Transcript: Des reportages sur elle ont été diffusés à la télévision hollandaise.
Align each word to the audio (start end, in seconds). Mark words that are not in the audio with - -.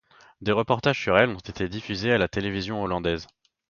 Des 0.41 0.51
reportages 0.51 0.99
sur 0.99 1.15
elle 1.19 1.29
ont 1.29 1.35
été 1.37 1.69
diffusés 1.69 2.11
à 2.11 2.17
la 2.17 2.27
télévision 2.27 2.81
hollandaise. 2.81 3.27